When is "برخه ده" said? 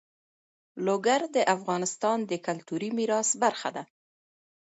3.43-3.83